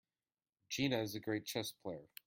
[0.69, 2.09] Gina is a great chess player.